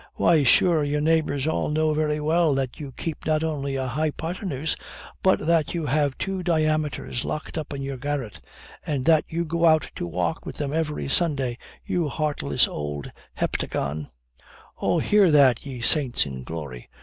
"Why, 0.15 0.43
sure 0.43 0.83
your 0.83 0.99
neighbors 0.99 1.45
all 1.45 1.69
know 1.69 1.93
very 1.93 2.19
well 2.19 2.55
that 2.55 2.79
you 2.79 2.91
keep 2.91 3.23
not 3.27 3.43
only 3.43 3.75
a 3.75 3.85
hypothenuse, 3.85 4.75
but 5.21 5.45
that 5.45 5.75
you 5.75 5.85
have 5.85 6.17
two 6.17 6.41
diameters 6.41 7.23
locked 7.23 7.55
up 7.55 7.71
in 7.71 7.83
your 7.83 7.97
garret, 7.97 8.41
and 8.83 9.05
that 9.05 9.25
you 9.29 9.45
go 9.45 9.65
out 9.67 9.87
to 9.97 10.07
walk 10.07 10.43
with 10.43 10.55
them 10.57 10.73
every 10.73 11.07
Sunday, 11.07 11.59
you 11.85 12.09
heartless 12.09 12.67
old 12.67 13.11
heptagon." 13.37 14.07
"Oh, 14.81 14.97
hear 14.97 15.29
that, 15.29 15.67
ye 15.67 15.81
saints 15.81 16.25
in 16.25 16.41
glory! 16.45 16.89